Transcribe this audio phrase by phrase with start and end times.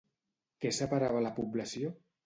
[0.63, 1.97] Què separava la població?